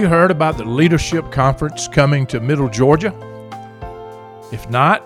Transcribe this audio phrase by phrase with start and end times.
[0.00, 3.12] you heard about the Leadership Conference coming to Middle Georgia?
[4.50, 5.04] If not,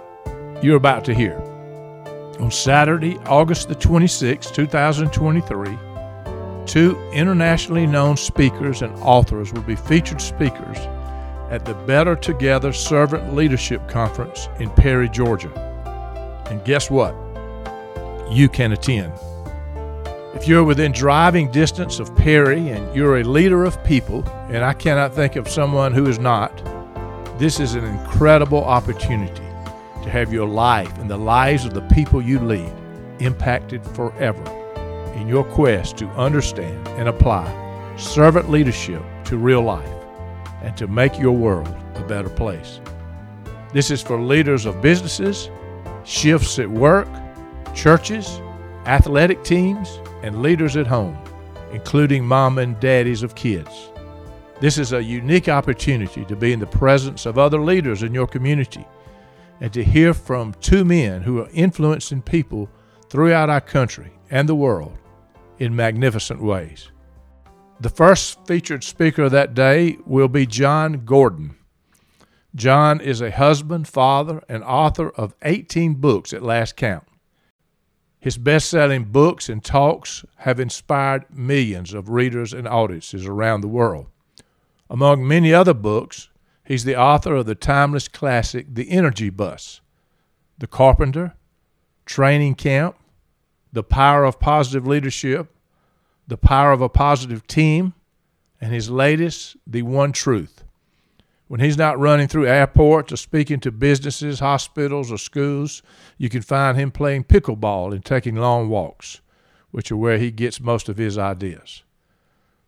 [0.62, 1.36] you're about to hear.
[2.38, 5.76] On Saturday, August the 26th, 2023,
[6.64, 10.78] two internationally known speakers and authors will be featured speakers
[11.50, 15.52] at the Better Together Servant Leadership Conference in Perry, Georgia.
[16.48, 17.16] And guess what?
[18.30, 19.12] You can attend.
[20.34, 24.72] If you're within driving distance of Perry and you're a leader of people, and I
[24.72, 26.52] cannot think of someone who is not,
[27.38, 29.44] this is an incredible opportunity
[30.02, 32.72] to have your life and the lives of the people you lead
[33.20, 34.44] impacted forever
[35.14, 37.62] in your quest to understand and apply
[37.96, 39.88] servant leadership to real life
[40.62, 42.80] and to make your world a better place.
[43.72, 45.48] This is for leaders of businesses,
[46.02, 47.08] shifts at work,
[47.72, 48.40] churches,
[48.86, 51.18] athletic teams, and leaders at home,
[51.70, 53.90] including mom and daddies of kids.
[54.58, 58.26] This is a unique opportunity to be in the presence of other leaders in your
[58.26, 58.86] community
[59.60, 62.70] and to hear from two men who are influencing people
[63.10, 64.96] throughout our country and the world
[65.58, 66.90] in magnificent ways.
[67.80, 71.54] The first featured speaker that day will be Jon Gordon.
[72.54, 77.04] Jon is a husband, father, and author of 18 books at last count.
[78.24, 83.68] His best selling books and talks have inspired millions of readers and audiences around the
[83.68, 84.06] world.
[84.88, 86.30] Among many other books,
[86.64, 89.82] he's the author of the timeless classic The Energy Bus,
[90.56, 91.34] The Carpenter,
[92.06, 92.96] Training Camp,
[93.74, 95.54] The Power of Positive Leadership,
[96.26, 97.92] The Power of a Positive Team,
[98.58, 100.63] and his latest, The One Truth.
[101.54, 105.84] When he's not running through airports or speaking to businesses, hospitals, or schools,
[106.18, 109.20] you can find him playing pickleball and taking long walks,
[109.70, 111.84] which are where he gets most of his ideas.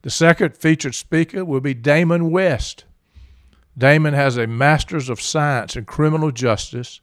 [0.03, 2.84] The second featured speaker will be Damon West.
[3.77, 7.00] Damon has a Master's of Science in Criminal Justice.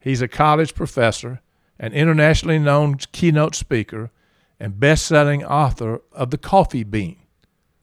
[0.00, 1.42] He's a college professor,
[1.78, 4.10] an internationally known keynote speaker,
[4.58, 7.18] and best selling author of The Coffee Bean,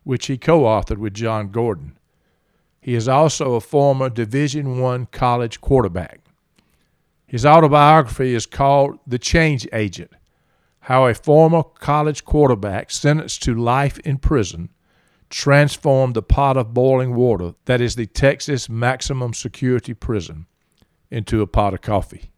[0.04, 1.98] which he co authored with Jon Gordon.
[2.88, 6.22] He is also a former Division I college quarterback.
[7.26, 10.12] His autobiography is called The Change Agent
[10.80, 14.70] How a Former College Quarterback Sentenced to Life in Prison
[15.30, 20.46] Transformed the Pot of Boiling Water that is the Texas Maximum Security Prison
[21.12, 22.32] into a pot of coffee.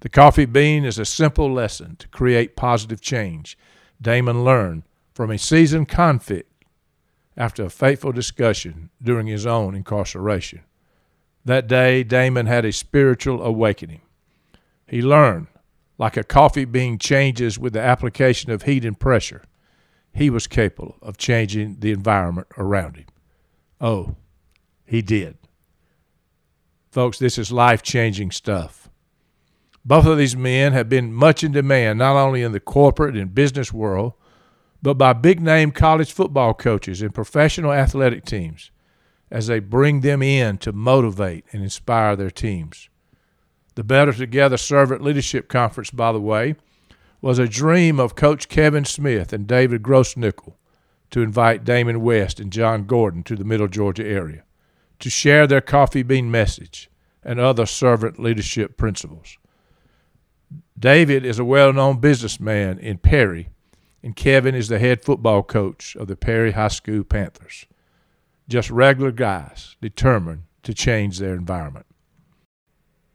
[0.00, 3.56] The coffee bean is a simple lesson to create positive change
[4.02, 4.82] Damon learned
[5.14, 6.49] from a seasoned convict
[7.40, 10.60] after a fateful discussion during his own incarceration.
[11.42, 14.02] That day, Damon had a spiritual awakening.
[14.86, 15.46] He learned,
[15.96, 19.44] like a coffee bean changes with the application of heat and pressure,
[20.12, 23.06] he was capable of changing the environment around him.
[23.80, 24.16] Oh,
[24.84, 25.38] he did.
[26.90, 28.90] Folks, this is life changing stuff.
[29.82, 33.34] Both of these men have been much in demand, not only in the corporate and
[33.34, 34.12] business world,
[34.82, 38.70] but by big name college football coaches and professional athletic teams
[39.30, 42.88] as they bring them in to motivate and inspire their teams.
[43.74, 46.56] The Better Together Servant Leadership Conference, by the way,
[47.20, 50.54] was a dream of Coach Kevin Smith and David Grossnickle
[51.10, 54.44] to invite Damon West and Jon Gordon to the Middle Georgia area
[54.98, 56.90] to share their coffee bean message
[57.22, 59.36] and other servant leadership principles.
[60.78, 63.50] David is a well known businessman in Perry
[64.02, 67.66] and Kevin is the head football coach of the Perry High School Panthers.
[68.48, 71.86] Just regular guys determined to change their environment.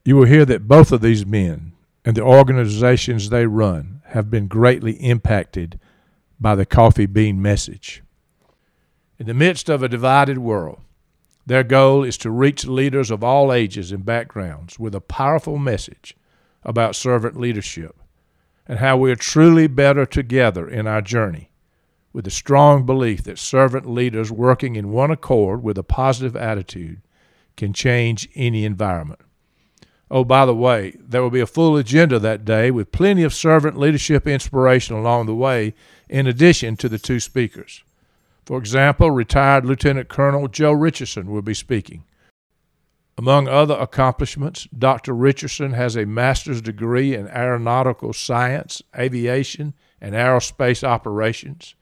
[0.03, 1.73] You will hear that both of these men
[2.03, 5.79] and the organizations they run have been greatly impacted
[6.39, 8.03] by the coffee bean message.
[9.17, 10.79] In the midst of a divided world,
[11.45, 16.15] their goal is to reach leaders of all ages and backgrounds with a powerful message
[16.63, 17.95] about servant leadership
[18.67, 21.51] and how we are truly better together in our journey,
[22.13, 27.01] with a strong belief that servant leaders working in one accord with a positive attitude
[27.57, 29.21] can change any environment.
[30.11, 33.33] Oh, by the way, there will be a full agenda that day with plenty of
[33.33, 35.73] servant leadership inspiration along the way,
[36.07, 37.83] in addition to the two speakers.
[38.45, 42.03] For example, retired Lieutenant Colonel Joe Richardson will be speaking.
[43.17, 45.13] Among other accomplishments, Dr.
[45.13, 51.75] Richardson has a master's degree in aeronautical science, aviation, and aerospace operations,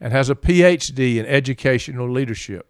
[0.00, 2.68] and has a PhD in educational leadership.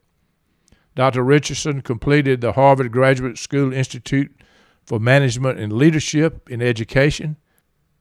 [0.95, 1.23] Dr.
[1.23, 4.35] Richardson completed the Harvard Graduate School Institute
[4.87, 7.37] for Management and Leadership in Education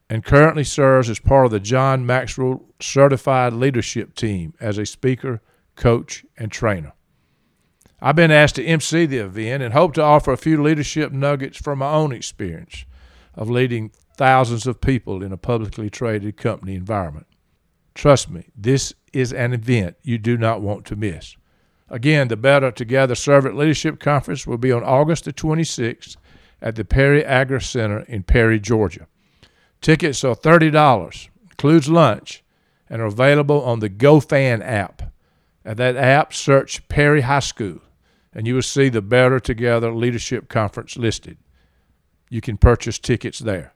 [0.08, 5.42] and currently serves as part of the John Maxwell Certified Leadership Team as a speaker,
[5.74, 6.92] coach, and trainer.
[8.00, 11.56] I've been asked to MC the event and hope to offer a few leadership nuggets
[11.56, 12.84] from my own experience
[13.34, 17.26] of leading thousands of people in a publicly traded company environment.
[17.94, 21.36] Trust me, this is an event you do not want to miss.
[21.88, 26.16] Again, the Better Together Servant Leadership Conference will be on August the 26th
[26.60, 29.06] at the Perry Agricenter in Perry, Georgia.
[29.80, 32.42] Tickets are $30, includes lunch,
[32.90, 35.14] and are available on the GoFan app.
[35.64, 37.80] At that app, search Perry High School,
[38.36, 41.38] and you will see the Better Together Leadership Conference listed.
[42.28, 43.72] You can purchase tickets there.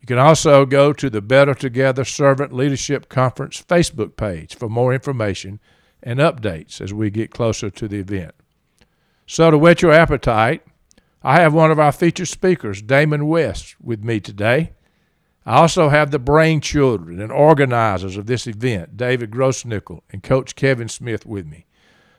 [0.00, 4.94] You can also go to the Better Together Servant Leadership Conference Facebook page for more
[4.94, 5.58] information
[6.00, 8.36] and updates as we get closer to the event.
[9.26, 10.62] So, to whet your appetite,
[11.24, 14.74] I have one of our featured speakers, Damon West, with me today.
[15.44, 20.54] I also have the brain children and organizers of this event, David Grossnickle and Coach
[20.54, 21.66] Kevin Smith, with me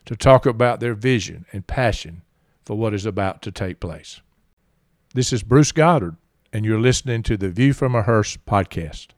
[0.06, 2.22] to talk about their vision and passion
[2.66, 4.22] for what is about to take place.
[5.14, 6.16] This is Bruce Goddard,
[6.52, 9.10] and you're listening to the View from a Hearse podcast.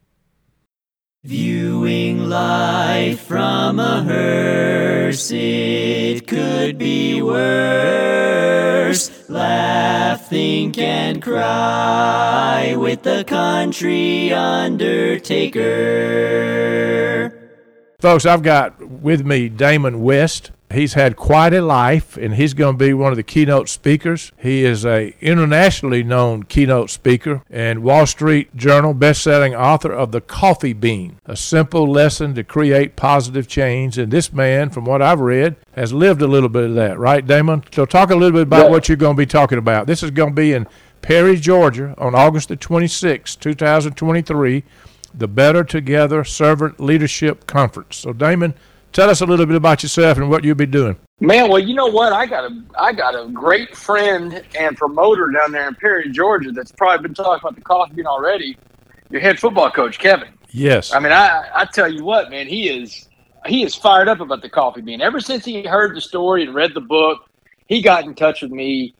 [1.24, 9.10] Viewing life from a hearse, it could be worse.
[9.28, 15.56] Laugh, think, and cry with the country undertaker.
[18.00, 20.51] Folks, I've got with me Damon West.
[20.74, 24.31] He's had quite a life, and he's going to be one of the keynote speakers.
[24.38, 30.19] He is a internationally known keynote speaker and Wall Street Journal best-selling author of The
[30.21, 33.98] Coffee Bean, a simple lesson to create positive change.
[33.98, 37.25] And this man, from what I've read, has lived a little bit of that, right,
[37.25, 37.63] Damon?
[37.71, 38.71] So talk a little bit about Yeah.
[38.71, 39.88] what you're going to be talking about.
[39.88, 40.68] This is going to be in
[41.01, 44.63] Perry, Georgia, on August the 26th, 2023,
[45.19, 47.97] the Better Together Servant Leadership Conference.
[47.97, 48.53] So, Damon,
[48.91, 50.97] tell us a little bit about yourself and what you'll be doing.
[51.19, 52.12] Man, well, you know what?
[52.12, 56.51] I got a I got a great friend and promoter down there in Perry, Georgia.
[56.51, 58.57] That's probably been talking about the coffee bean already.
[59.09, 60.29] Your head football coach, Kevin.
[60.51, 60.94] Yes.
[60.94, 63.07] I mean, I I tell you what, man, he is
[63.45, 65.01] he is fired up about the coffee bean.
[65.01, 67.29] Ever since he heard the story and read the book,
[67.67, 68.94] he got in touch with me,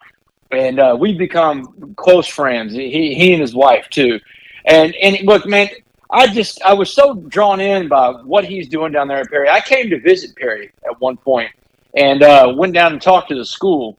[0.52, 2.72] and uh, we've become close friends.
[2.72, 4.22] He he and his wife too.
[4.66, 5.68] And and look, man,
[6.12, 9.50] I just I was so drawn in by what he's doing down there at Perry.
[9.50, 11.52] I came to visit Perry at one point
[11.96, 13.98] and uh, went down and talked to the school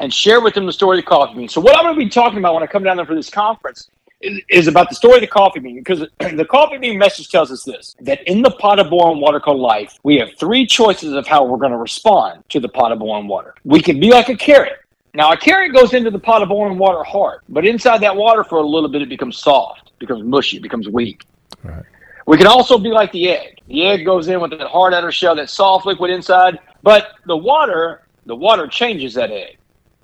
[0.00, 1.48] and shared with them the story of the coffee bean.
[1.48, 3.30] So what I'm going to be talking about when I come down there for this
[3.30, 3.90] conference
[4.20, 7.50] is, is about the story of the coffee bean because the coffee bean message tells
[7.50, 11.12] us this that in the pot of boiling water called life, we have three choices
[11.12, 13.54] of how we're going to respond to the pot of boiling water.
[13.64, 14.78] We can be like a carrot.
[15.14, 18.44] Now, a carrot goes into the pot of boiling water hard, but inside that water
[18.44, 21.26] for a little bit, it becomes soft, becomes mushy, becomes weak.
[21.62, 21.84] Right.
[22.26, 23.60] We can also be like the egg.
[23.66, 27.36] The egg goes in with that hard outer shell, that soft liquid inside, but the
[27.36, 29.58] water, the water changes that egg,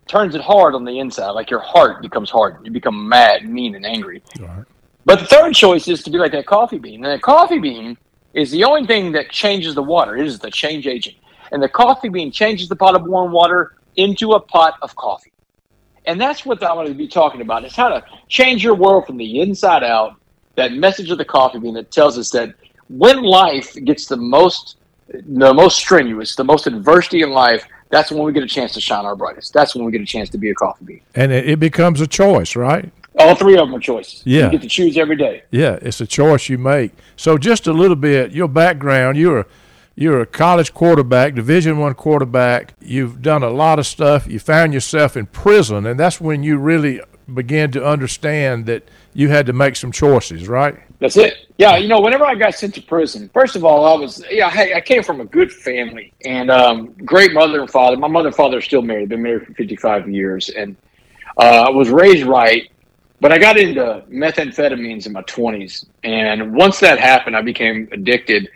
[0.08, 2.58] turns it hard on the inside, like your heart becomes hard.
[2.62, 4.22] You become mad, mean, and angry.
[4.38, 4.64] Right.
[5.06, 7.02] But the third choice is to be like that coffee bean.
[7.02, 7.96] And that coffee bean
[8.34, 10.18] is the only thing that changes the water.
[10.18, 11.16] It is the change agent.
[11.50, 15.32] And the coffee bean changes the pot of warm water into a pot of coffee.
[16.06, 17.64] And that's what I want to be talking about.
[17.64, 20.14] Is how to change your world from the inside out.
[20.54, 22.54] That message of the coffee bean that tells us that
[22.88, 24.76] when life gets the most
[25.08, 28.80] the most strenuous, the most adversity in life, that's when we get a chance to
[28.80, 29.52] shine our brightest.
[29.52, 31.00] That's when we get a chance to be a coffee bean.
[31.14, 32.92] And it, becomes a choice, right?
[33.18, 34.22] All three of them are choices.
[34.24, 34.44] Yeah.
[34.44, 35.44] You get to choose every day.
[35.50, 36.92] Yeah, it's a choice you make.
[37.16, 39.46] So just a little bit, your background, you're a,
[39.98, 42.74] you're a college quarterback, Division One quarterback.
[42.80, 44.28] You've done a lot of stuff.
[44.28, 47.00] You found yourself in prison, and that's when you really
[47.34, 50.78] began to understand that you had to make some choices, right?
[51.00, 51.48] That's it.
[51.58, 54.48] Yeah, you know, whenever I got sent to prison, first of all, I was yeah,
[54.48, 57.96] hey, I came from a good family and um, great mother and father.
[57.96, 60.76] My mother and father are still married; been married for fifty five years, and
[61.38, 62.70] uh, I was raised right.
[63.20, 68.48] But I got into methamphetamines in my twenties, and once that happened, I became addicted,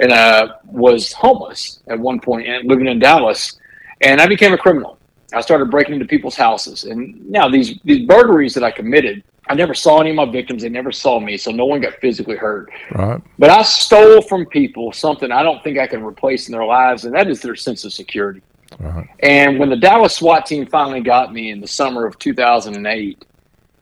[0.00, 3.58] and I was homeless at one point and living in Dallas,
[4.00, 4.98] and I became a criminal.
[5.32, 9.22] I started breaking into people's houses, and now these these burglaries that I committed.
[9.48, 10.62] I never saw any of my victims.
[10.62, 12.68] They never saw me, so no one got physically hurt.
[12.90, 13.22] Right.
[13.38, 17.04] But I stole from people something I don't think I can replace in their lives,
[17.04, 18.42] and that is their sense of security.
[18.80, 19.08] Right.
[19.20, 23.24] And when the Dallas SWAT team finally got me in the summer of 2008,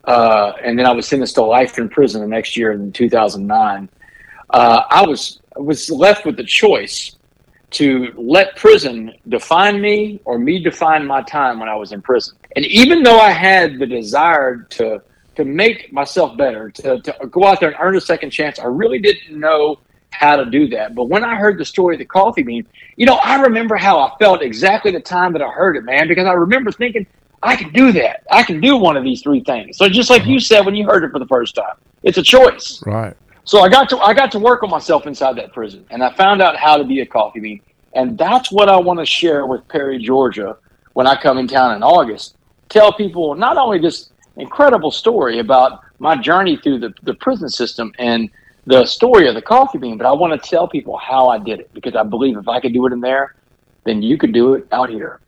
[0.05, 3.89] uh, and then I was sentenced to life in prison the next year in 2009,
[4.51, 7.17] uh, I was was left with the choice
[7.71, 12.37] to let prison define me or me define my time when I was in prison.
[12.55, 15.03] And even though I had the desire to
[15.35, 18.67] to make myself better, to, to go out there and earn a second chance, I
[18.67, 19.81] really didn't know
[20.11, 20.95] how to do that.
[20.95, 23.99] But when I heard the story of the coffee bean, you know, I remember how
[23.99, 27.05] I felt exactly the time that I heard it, man, because I remember thinking,
[27.43, 28.25] I can do that.
[28.31, 29.77] I can do one of these three things.
[29.77, 32.23] So just like you said when you heard it for the first time, it's a
[32.23, 32.83] choice.
[32.87, 33.15] Right.
[33.45, 36.13] So I got to I got to work on myself inside that prison, and I
[36.15, 37.61] found out how to be a coffee bean,
[37.95, 40.57] and that's what I want to share with Perry, Georgia,
[40.95, 42.37] when I come in town in August.
[42.71, 47.93] Tell people not only this incredible story about my journey through the, the prison system
[47.99, 48.31] and
[48.67, 51.61] the story of the coffee bean, but I want to tell people how I did
[51.61, 53.35] it because I believe if I could do it in there,
[53.85, 55.21] then you could do it out here.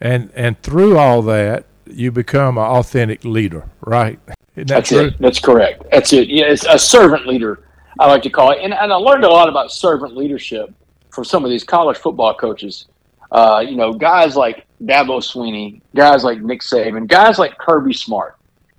[0.00, 4.18] And and through all that, you become an authentic leader, right?
[4.54, 5.06] That That's true?
[5.06, 5.18] it.
[5.18, 5.84] That's correct.
[5.90, 6.28] That's it.
[6.28, 7.64] Yeah, it's a servant leader.
[7.98, 10.72] I like to call it, and, and I learned a lot about servant leadership
[11.10, 12.86] from some of these college football coaches.
[13.30, 18.36] Uh, you know, guys like Dabo Swinney, guys like Nick Saban, guys like Kirby Smart.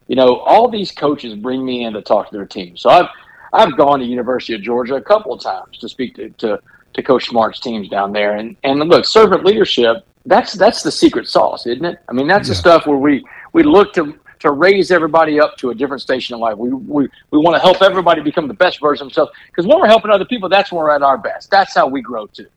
[0.08, 2.78] You know, all these coaches bring me in to talk to their team.
[2.78, 3.10] So I've
[3.54, 6.60] I've gone to University of Georgia a couple of times to speak to, to,
[6.94, 8.36] to Coach Smart's teams down there.
[8.36, 12.00] And and look, servant leadership, that's that's the secret sauce, isn't it?
[12.08, 12.52] I mean, that's yeah.
[12.52, 16.36] the stuff where we we look to to raise everybody up to a different station
[16.36, 16.58] in life.
[16.58, 19.32] We we, we want to help everybody become the best version of themselves.
[19.48, 21.50] Because when we're helping other people, that's when we're at our best.
[21.52, 22.48] That's how we grow too.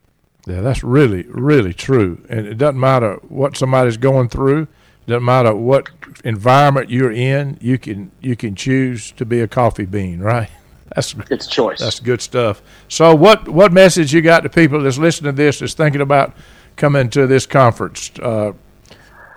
[0.47, 2.25] Yeah, that's really, really true.
[2.30, 4.62] And it doesn't matter what somebody's going through.
[4.62, 5.90] It doesn't matter what
[6.25, 7.58] environment you're in.
[7.61, 10.50] You can you can choose to be a coffee bean, right?
[10.94, 11.80] That's it's choice.
[11.80, 12.62] That's good stuff.
[12.88, 16.35] So, what what message you got to people that's listening to this, that's thinking about
[16.76, 18.11] coming to this conference?
[18.23, 18.52] Uh,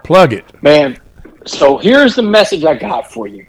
[0.06, 0.98] plug it, man.
[1.46, 3.48] So here's the message I got for you.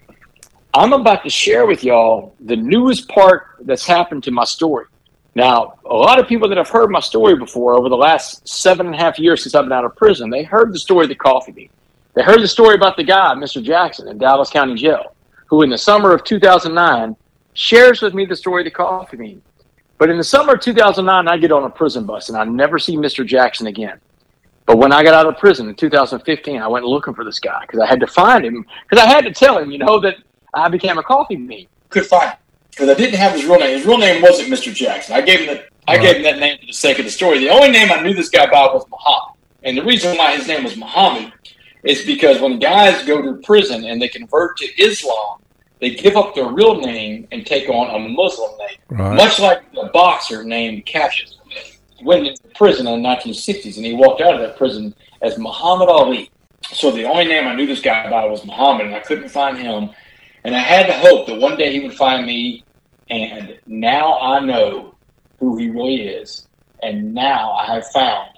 [0.72, 4.86] I'm about to share with y'all the newest part that's happened to my story.
[5.34, 8.86] Now, a lot of people that have heard my story before over the last seven
[8.86, 11.10] and a half years since I've been out of prison, they heard the story of
[11.10, 11.68] the coffee bean.
[12.14, 13.62] They heard the story about the guy, Mr.
[13.62, 15.14] Jackson, in Dallas County Jail,
[15.46, 17.14] who in the summer of 2009
[17.52, 19.42] shares with me the story of the coffee bean.
[19.98, 22.78] But in the summer of 2009, I get on a prison bus and I never
[22.78, 23.24] see Mr.
[23.26, 24.00] Jackson again.
[24.72, 27.60] But when I got out of prison in 2015, I went looking for this guy
[27.60, 30.16] because I had to find him because I had to tell him, you know, that
[30.54, 31.66] I became a coffee bean.
[31.90, 32.32] Could find
[32.70, 33.76] because I didn't have his real name.
[33.76, 34.74] His real name wasn't Mr.
[34.74, 35.14] Jackson.
[35.14, 35.68] I gave him that.
[35.86, 37.40] I gave him that name for the sake of the story.
[37.40, 40.48] The only name I knew this guy by was Muhammad, and the reason why his
[40.48, 41.34] name was Muhammad
[41.84, 45.42] is because when guys go to prison and they convert to Islam,
[45.80, 49.16] they give up their real name and take on a Muslim name, right.
[49.16, 51.36] much like the boxer named Cassius
[52.02, 55.88] went into prison in the 1960s, and he walked out of that prison as Muhammad
[55.88, 56.30] Ali.
[56.72, 59.58] So the only name I knew this guy by was Muhammad, and I couldn't find
[59.58, 59.90] him.
[60.44, 62.64] And I had to hope that one day he would find me.
[63.10, 64.94] And now I know
[65.38, 66.48] who he really is.
[66.82, 68.30] And now I have found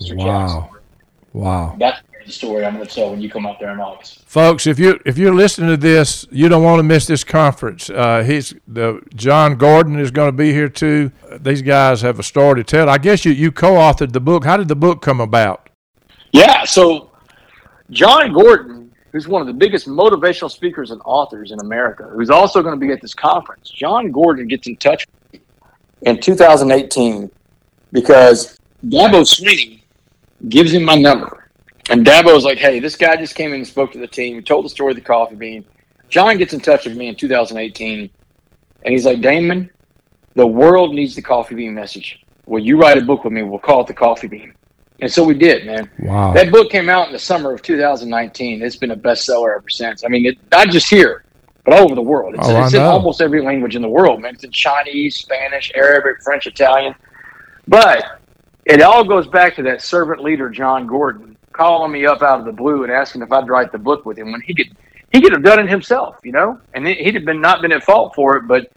[0.00, 0.16] Mr.
[0.16, 0.24] Wow.
[0.24, 0.80] Jackson.
[1.32, 1.76] Wow.
[1.78, 4.24] That's the story I'm going to tell when you come up there in August.
[4.26, 7.90] Folks, if you if you're listening to this, you don't want to miss this conference.
[7.90, 11.12] Uh, he's the Jon Gordon is going to be here too.
[11.40, 12.88] These guys have a story to tell.
[12.88, 14.44] I guess you you co-authored the book.
[14.44, 15.68] How did the book come about?
[16.32, 17.10] Yeah, so
[17.90, 22.62] Jon Gordon, who's one of the biggest motivational speakers and authors in America, who's also
[22.62, 23.70] going to be at this conference.
[23.70, 25.06] Jon Gordon gets in touch
[26.02, 27.30] in 2018
[27.92, 29.82] because Dabo Swinney
[30.48, 31.43] gives him my number
[31.90, 34.42] and Dabo was like, hey, this guy just came in and spoke to the team,
[34.42, 35.64] told the story of the coffee bean.
[36.08, 38.10] Jon gets in touch with me in 2018,
[38.84, 39.70] and he's like, Damon,
[40.34, 42.24] the world needs the coffee bean message.
[42.46, 43.42] Will you write a book with me?
[43.42, 44.54] We'll call it the coffee bean.
[45.00, 45.90] And so we did, man.
[45.98, 46.32] Wow.
[46.32, 48.62] That book came out in the summer of 2019.
[48.62, 50.04] It's been a bestseller ever since.
[50.04, 51.24] I mean, it, not just here,
[51.64, 52.34] but all over the world.
[52.34, 54.34] It's, oh, it's in almost every language in the world, man.
[54.34, 56.94] It's in Chinese, Spanish, Arabic, French, Italian.
[57.66, 58.20] But
[58.64, 62.44] it all goes back to that servant leader, Jon Gordon, calling me up out of
[62.44, 64.76] the blue and asking if I'd write the book with him when he could
[65.12, 67.84] he could have done it himself, you know, and he'd have been not been at
[67.84, 68.70] fault for it, but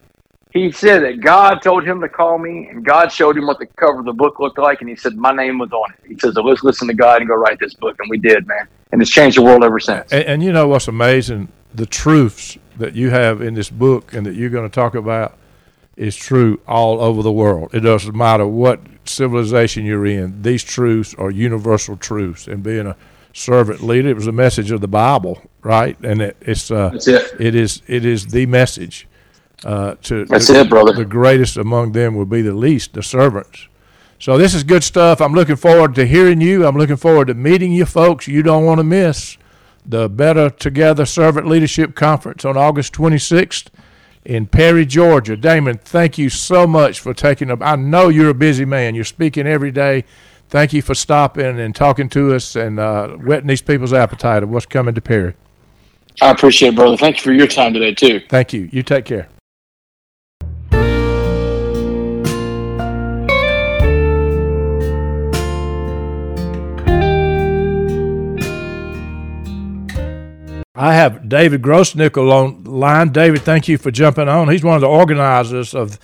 [0.52, 3.66] he said that God told him to call me, and God showed him what the
[3.66, 6.00] cover of the book looked like, and he said my name was on it.
[6.08, 8.68] He says, "Let's listen to God and go write this book," and we did, man,
[8.92, 10.14] and it's changed the world ever since.
[10.14, 11.50] And, and you know what's amazing?
[11.74, 15.36] The truths that you have in this book and that you're going to talk about
[15.96, 17.74] is true all over the world.
[17.74, 18.80] It doesn't matter what
[19.10, 20.42] civilization you're in.
[20.42, 22.48] These truths are universal truths.
[22.48, 22.96] And being a
[23.34, 25.98] servant leader, it was a message of the Bible, right?
[26.02, 27.40] And it, it's uh, it.
[27.40, 29.08] it is it is the message.
[29.66, 30.94] Uh, to That's the, it, brother.
[30.94, 33.68] The greatest among them will be the least, the servants.
[34.20, 35.20] So this is good stuff.
[35.22, 36.66] I'm looking forward to hearing you.
[36.66, 38.28] I'm looking forward to meeting you folks.
[38.28, 39.38] You don't want to miss
[39.86, 43.68] the Better Together Servant Leadership Conference on August 26th
[44.28, 45.38] in Perry, Georgia.
[45.38, 47.62] Damon, thank you so much for taking up.
[47.62, 48.94] I know you're a busy man.
[48.94, 50.04] You're speaking every day.
[50.50, 54.50] Thank you for stopping and talking to us and uh, whetting these people's appetite of
[54.50, 55.34] what's coming to Perry.
[56.22, 56.98] I appreciate it, brother.
[56.98, 58.22] Thank you for your time today, too.
[58.28, 58.70] Thank you.
[58.72, 59.30] You take care.
[70.80, 73.10] I have David Grossnickle on line.
[73.10, 74.48] David, thank you for jumping on.
[74.50, 75.98] He's one of the organizers of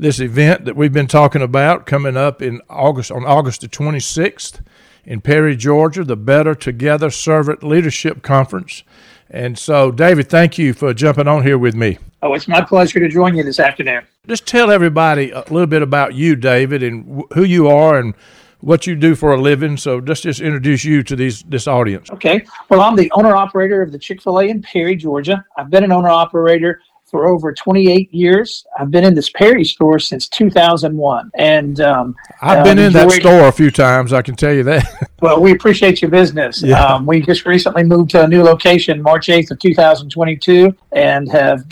[0.00, 4.64] this event that we've been talking about coming up in August on August the 26th
[5.04, 8.82] in Perry, Georgia, the Better Together Servant Leadership Conference.
[9.30, 11.98] And so, David, thank you for jumping on here with me.
[12.20, 14.02] Oh, it's my pleasure to join you this afternoon.
[14.26, 18.12] Just tell everybody a little bit about you, David, and who you are and
[18.60, 19.76] what you do for a living.
[19.76, 22.10] So let's just introduce you to these this audience.
[22.10, 22.44] Okay.
[22.68, 25.44] Well, I'm the owner operator of the Chick Fil A in Perry, Georgia.
[25.56, 28.66] I've been an owner operator for over 28 years.
[28.78, 33.46] I've been in this Perry store since 2001, and um, I've been in that store
[33.46, 34.12] a few times.
[34.12, 35.10] I can tell you that.
[35.22, 36.62] well, we appreciate your business.
[36.62, 36.84] Yeah.
[36.84, 41.64] Um, we just recently moved to a new location, March 8th of 2022, and have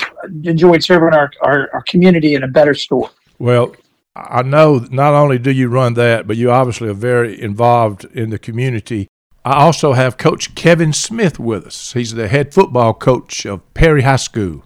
[0.44, 3.10] enjoyed serving our, our, our community in a better store.
[3.40, 3.74] Well,
[4.16, 8.30] I know not only do you run that, but you obviously are very involved in
[8.30, 9.08] the community.
[9.44, 11.92] I also have Coach Kevin Smith with us.
[11.92, 14.64] He's the head football coach of Perry High School.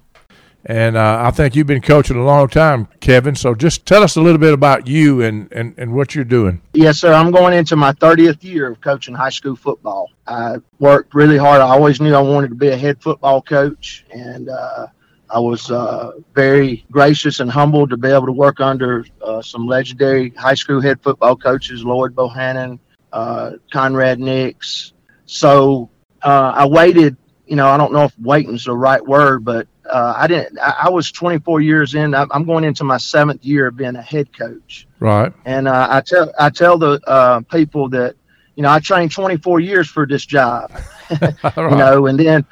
[0.67, 3.35] And uh, I think you've been coaching a long time, Kevin.
[3.35, 6.61] So just tell us a little bit about you and, and, and what you're doing.
[6.75, 7.15] Yes, sir.
[7.15, 10.11] I'm going into my 30th year of coaching high school football.
[10.27, 11.63] I worked really hard.
[11.63, 14.05] I always knew I wanted to be a head football coach.
[14.11, 14.89] And uh,
[15.31, 19.67] I was uh, very gracious and humbled to be able to work under uh, some
[19.67, 22.79] legendary high school head football coaches, Lloyd Bohannon,
[23.13, 24.93] uh, Conrad Nix.
[25.27, 25.91] So
[26.23, 27.17] uh, I waited,
[27.47, 30.85] you know, I don't know if waiting's the right word, but uh, I didn't, I,
[30.85, 34.37] I, was 24 years in, I'm going into my seventh year of being a head
[34.37, 34.87] coach.
[35.01, 35.33] Right.
[35.45, 38.17] And uh, I tell, I tell the people that,
[38.55, 40.73] you know, I trained 24 years for this job,
[41.21, 41.57] right.
[41.57, 42.45] you know, and then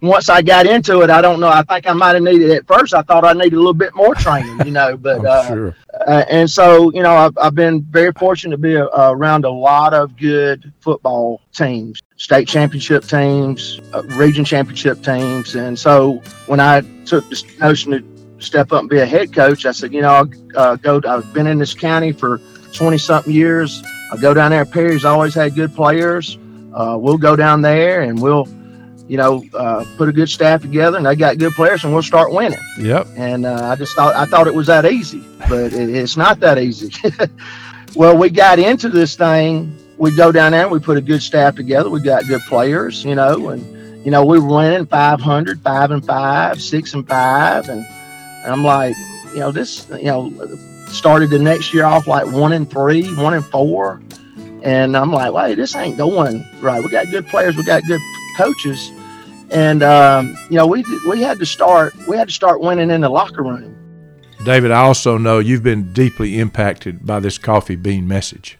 [0.00, 1.48] once I got into it, I don't know.
[1.48, 2.94] I think I might have needed at first.
[2.94, 4.96] I thought I needed a little bit more training, you know.
[4.96, 5.76] But uh, sure.
[6.06, 9.50] uh, and so you know, I've, I've been very fortunate to be uh, around a
[9.50, 16.60] lot of good football teams, state championship teams, uh, region championship teams, and so when
[16.60, 18.04] I took the notion to
[18.38, 21.00] step up and be a head coach, I said, you know, I'll uh, go.
[21.06, 22.38] I've been in this county for
[22.72, 23.82] twenty something years.
[24.12, 24.64] I go down there.
[24.64, 26.38] Perry's always had good players.
[26.72, 28.46] Uh, we'll go down there and we'll
[29.08, 32.02] you know, uh, put a good staff together, and they got good players, and we'll
[32.02, 32.58] start winning.
[32.78, 33.08] Yep.
[33.16, 36.40] And uh, I just thought I thought it was that easy, but it, it's not
[36.40, 36.92] that easy.
[37.94, 39.76] well, we got into this thing.
[39.96, 41.88] We go down there, and we put a good staff together.
[41.88, 46.04] We got good players, you know, and you know we were winning 500, five and
[46.04, 47.86] five, six and five, and,
[48.44, 48.96] and I'm like,
[49.32, 50.32] you know, this, you know,
[50.88, 54.00] started the next year off like one and three, one and four.
[54.62, 56.82] And I'm like, wait, this ain't going right.
[56.82, 57.56] We got good players.
[57.56, 58.00] We got good
[58.36, 58.92] coaches
[59.50, 63.00] and um, you know we we had to start we had to start winning in
[63.00, 63.74] the locker room.
[64.44, 68.58] David, I also know you've been deeply impacted by this coffee bean message.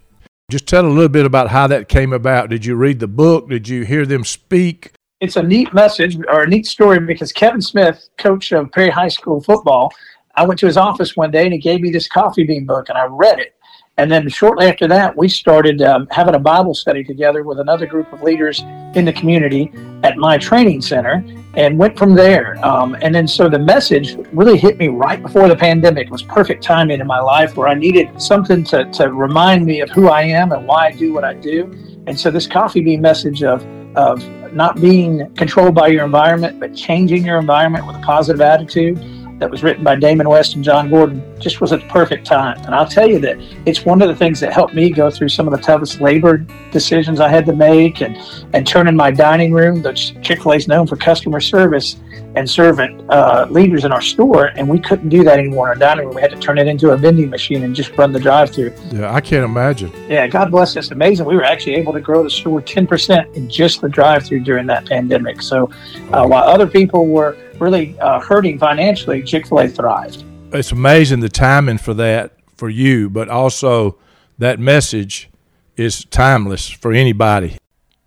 [0.51, 2.51] Just tell a little bit about how that came about.
[2.51, 3.49] Did you read the book?
[3.49, 4.93] Did you hear them speak?
[5.21, 9.09] It's a neat message or a neat story because Kevin Smith, coach of Perry High
[9.09, 9.93] School football,
[10.37, 12.89] I went to his office one day and he gave me this coffee bean book
[12.89, 13.56] and I read it.
[13.99, 17.87] And then shortly after that, we started um, having a Bible study together with another
[17.87, 18.61] group of leaders
[18.95, 22.63] in the community at my training center and went from there.
[22.63, 26.09] Um, and then so the message really hit me right before the pandemic.
[26.09, 29.81] It was perfect timing in my life where I needed something to, to remind me
[29.81, 31.73] of who I am and why I do what I do.
[32.07, 36.75] And so this coffee bean message of, of not being controlled by your environment, but
[36.75, 38.99] changing your environment with a positive attitude
[39.39, 42.59] that was written by Damon West and Jon Gordon just was a perfect time.
[42.65, 45.29] And I'll tell you that it's one of the things that helped me go through
[45.29, 46.39] some of the toughest labor
[46.73, 48.17] decisions I had to make and,
[48.53, 51.97] and turning my dining room, the Chick fil A is known for customer service
[52.35, 54.47] and servant uh, leaders in our store.
[54.57, 56.15] And we couldn't do that anymore in our dining room.
[56.15, 58.73] We had to turn it into a vending machine and just run the drive through.
[58.91, 59.93] Yeah, I can't imagine.
[60.09, 60.91] Yeah, God bless us.
[60.91, 61.27] Amazing.
[61.27, 64.67] We were actually able to grow the store 10% in just the drive through during
[64.67, 65.43] that pandemic.
[65.43, 65.71] So
[66.13, 70.25] uh, while other people were really uh, hurting financially, Chick fil A thrived.
[70.53, 73.99] It's amazing the timing for that for you, but also
[74.39, 75.29] that message
[75.77, 77.59] is timeless for anybody.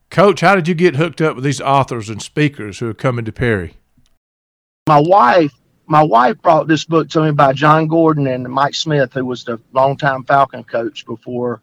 [0.09, 3.25] Coach, how did you get hooked up with these authors and speakers who are coming
[3.25, 3.75] to Perry?
[4.87, 5.53] My wife,
[5.85, 9.43] my wife brought this book to me by Jon Gordon and Mike Smith, who was
[9.43, 11.61] the longtime Falcon coach before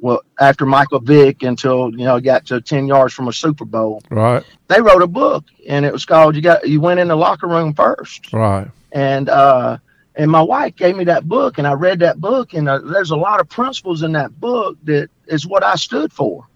[0.00, 4.02] well after Michael Vick until you know got to ten yards from a Super Bowl.
[4.10, 4.44] Right.
[4.68, 7.48] They wrote a book and it was called "You Got You Went in the Locker
[7.48, 8.32] Room First.
[8.32, 8.68] Right.
[8.92, 9.78] And uh,
[10.18, 13.10] and my wife gave me that book and I read that book and uh, there's
[13.10, 16.46] a lot of principles in that book that is what I stood for.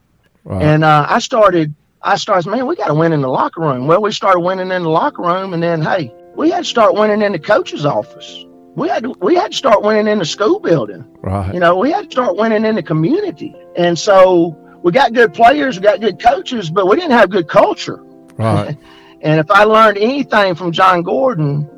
[0.45, 0.63] Right.
[0.63, 3.87] And uh, I started I started man we got to win in the locker room.
[3.87, 6.95] Well, we started winning in the locker room and then hey we had to start
[6.95, 8.45] winning in the coach's office
[8.75, 11.05] we had to, we had to start winning in the school building.
[11.21, 11.53] Right.
[11.53, 13.55] You know, we had to start winning in the community.
[13.77, 17.49] And so we got good players, we got good coaches, but we didn't have good
[17.49, 18.03] culture.
[18.37, 18.77] Right.
[19.25, 21.71] And if I learned anything from Jon Gordon,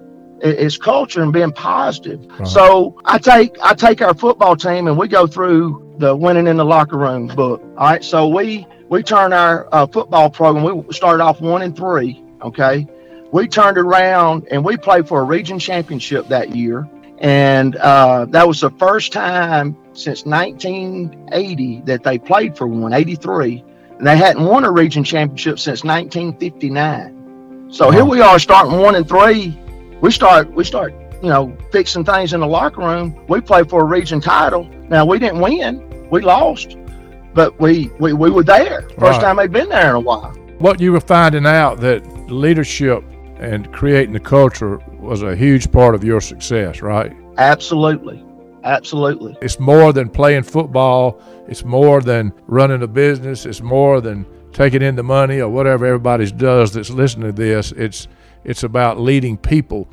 [0.45, 2.25] it's culture and being positive.
[2.31, 2.45] Uh-huh.
[2.45, 6.57] So I take I take our football team and we go through the winning in
[6.57, 7.63] the locker room book.
[7.63, 10.65] All right, so we we turn our uh, football program.
[10.65, 12.23] We started off one and three.
[12.43, 12.87] Okay,
[13.33, 18.47] we turned around and we played for a region championship that year, and uh, that
[18.47, 22.93] was the first time since 1980 that they played for one.
[22.93, 23.65] 83,
[23.99, 27.71] and they hadn't won a region championship since 1959.
[27.73, 29.59] So here we are starting one and three
[30.01, 33.25] we start we start you know fixing things in the locker room.
[33.29, 34.69] We play for a region title.
[34.89, 36.77] Now we didn't win, we lost,
[37.33, 38.83] but we we, we were there.
[38.83, 39.21] First right.
[39.21, 40.33] time they'd been there in a while.
[40.59, 43.03] What you were finding out that leadership
[43.39, 47.13] and creating the culture was a huge part of your success, right?
[47.37, 48.25] Absolutely.
[48.63, 49.37] Absolutely.
[49.43, 51.21] It's more than playing football.
[51.49, 53.45] It's more than running a business.
[53.45, 57.73] It's more than taking in the money or whatever everybody does that's listening to this.
[57.73, 58.09] It's
[58.45, 59.89] it's about leading people.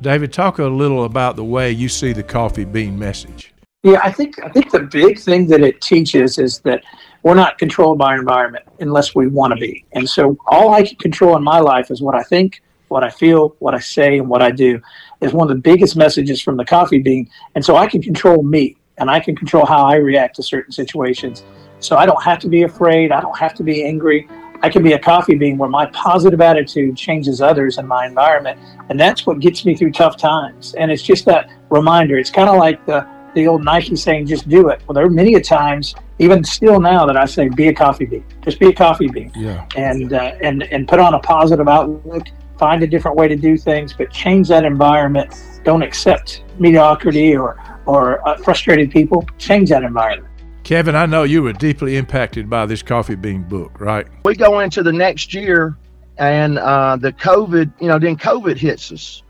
[0.00, 3.52] David, talk a little about the way you see the coffee bean message.
[3.82, 6.84] Yeah, I think I think the big thing that it teaches is that
[7.22, 9.84] we're not controlled by our environment unless we want to be.
[9.92, 13.10] And so all I can control in my life is what I think, what I
[13.10, 14.80] feel, what I say, and what I do
[15.20, 17.28] is one of the biggest messages from the coffee bean.
[17.54, 20.72] And so I can control me and I can control how I react to certain
[20.72, 21.44] situations.
[21.80, 23.10] So I don't have to be afraid.
[23.10, 24.28] I don't have to be angry.
[24.64, 28.60] I can be a coffee bean where my positive attitude changes others in my environment.
[28.88, 30.74] And that's what gets me through tough times.
[30.74, 32.16] And it's just that reminder.
[32.16, 34.80] It's kind of like the, the old Nike saying, just do it.
[34.86, 38.04] Well, there are many a times, even still now, that I say, be a coffee
[38.04, 38.24] bean.
[38.42, 39.32] Just be a coffee bean.
[39.34, 39.66] Yeah.
[39.76, 43.56] And, uh, and, and put on a positive outlook, find a different way to do
[43.56, 45.34] things, but change that environment.
[45.64, 49.26] Don't accept mediocrity or, or uh, frustrated people.
[49.38, 50.31] Change that environment.
[50.64, 54.06] Kevin, I know you were deeply impacted by this coffee bean book, right?
[54.24, 55.76] We go into the next year,
[56.18, 59.22] and uh, the COVID, you know, then COVID hits us.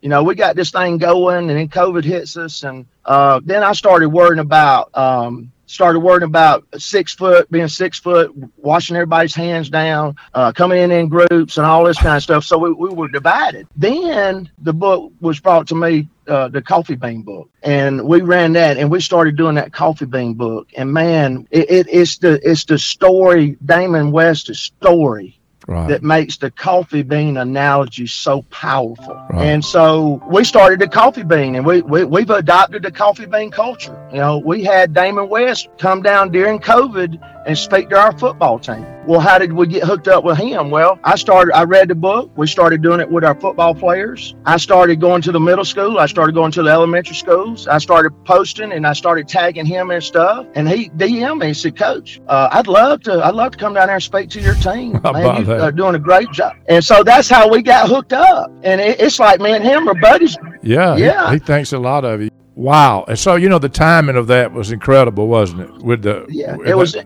[0.00, 3.64] You know, we got this thing going, and then COVID hits us, and uh, then
[3.64, 9.34] I started worrying about um, started worrying about six foot, being six foot, washing everybody's
[9.34, 12.44] hands down, uh, coming in in groups, and all this kind of stuff.
[12.44, 13.66] So we, we were divided.
[13.76, 18.52] Then the book was brought to me uh, the coffee bean book and we ran
[18.52, 22.40] that and we started doing that coffee bean book and man it, it, it's the
[22.48, 25.88] it's the story damon west's story right.
[25.88, 29.14] that makes the coffee bean analogy so powerful.
[29.30, 29.46] Right.
[29.46, 33.50] And so we started the coffee bean and we, we, we've adopted the coffee bean
[33.50, 34.08] culture.
[34.10, 38.58] You know, we had Damon West come down during COVID and speak to our football
[38.58, 38.84] team.
[39.06, 40.68] Well, how did we get hooked up with him?
[40.70, 42.30] Well, I started, I read the book.
[42.36, 44.34] We started doing it with our football players.
[44.44, 46.00] I started going to the middle school.
[46.00, 47.68] I started going to the elementary schools.
[47.68, 50.46] I started posting and I started tagging him and stuff.
[50.56, 53.74] And he DM'd me and said, Coach, uh, I'd love to, I'd love to come
[53.74, 55.00] down there and speak to your team.
[55.04, 56.56] Man, you are doing a great job.
[56.68, 58.50] And so that's how we got hooked up.
[58.64, 60.36] And it, it's like me and him are buddies.
[60.62, 60.96] Yeah.
[60.96, 61.28] Yeah.
[61.28, 62.30] He, he thinks a lot of you.
[62.56, 63.04] Wow.
[63.06, 65.82] And so, you know, the timing of that was incredible, wasn't it?
[65.82, 66.96] With the, yeah, it was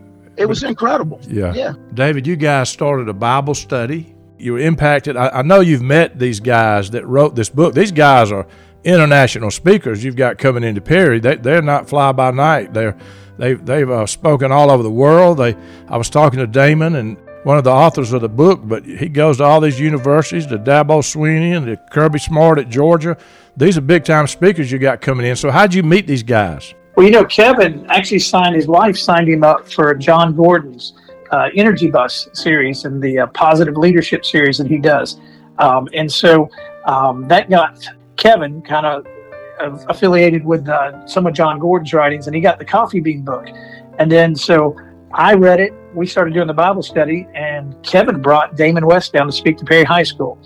[0.40, 1.20] it was incredible.
[1.28, 1.52] Yeah.
[1.54, 1.74] Yeah.
[1.94, 4.14] David, you guys started a Bible study.
[4.38, 5.16] You were impacted.
[5.16, 7.74] I, I know you've met these guys that wrote this book.
[7.74, 8.46] These guys are
[8.82, 11.20] international speakers you've got coming into Perry.
[11.20, 12.72] They, they're not fly by night.
[12.72, 12.96] They're
[13.36, 15.38] they've they've uh, spoken all over the world.
[15.38, 15.54] They
[15.88, 19.08] I was talking to Damon and one of the authors of the book, but he
[19.08, 23.16] goes to all these universities, to Dabo Swinney and to Kirby Smart at Georgia.
[23.56, 25.36] These are big time speakers you got coming in.
[25.36, 26.74] So how'd you meet these guys?
[27.00, 30.92] Well, you know, Kevin actually signed his wife signed him up for Jon Gordon's
[31.30, 35.18] uh, Energy Bus series and the uh, Positive Leadership series that he does,
[35.56, 36.50] um, and so
[36.84, 37.82] um, that got
[38.18, 39.06] Kevin kind of
[39.60, 43.22] uh, affiliated with uh, some of Jon Gordon's writings, and he got the Coffee Bean
[43.22, 43.46] book,
[43.98, 44.76] and then so
[45.14, 45.72] I read it.
[45.94, 49.64] We started doing the Bible study, and Kevin brought Damon West down to speak to
[49.64, 50.38] Perry High School,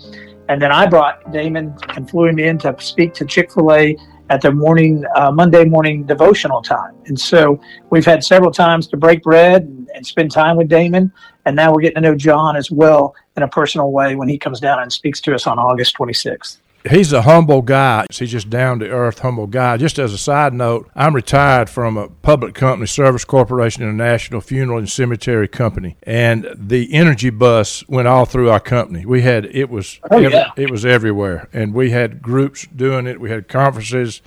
[0.47, 3.97] and then I brought Damon and flew him in to speak to Chick Fil A
[4.29, 6.95] at the morning uh, Monday morning devotional time.
[7.05, 7.59] And so
[7.89, 11.11] we've had several times to break bread and, and, spend time with Damon.
[11.45, 14.37] And now we're getting to know Jon as well in a personal way when he
[14.37, 16.57] comes down and speaks to us on August 26th
[16.89, 18.05] he's a humble guy.
[18.11, 19.77] He's just down to earth, humble guy.
[19.77, 24.77] Just as a side note, I'm retired from a public company, Service Corporation International Funeral
[24.77, 29.05] and Cemetery Company, and the energy bus went all through our company.
[29.05, 30.51] We had it was oh, every, yeah.
[30.55, 33.19] it was everywhere, and we had groups doing it.
[33.19, 34.21] We had conferences.